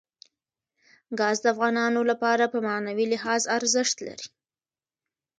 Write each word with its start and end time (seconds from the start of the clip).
ګاز 1.19 1.37
د 1.41 1.45
افغانانو 1.53 2.01
لپاره 2.11 2.43
په 2.53 2.57
معنوي 2.67 3.05
لحاظ 3.13 3.41
ارزښت 3.57 3.97
لري. 4.07 4.27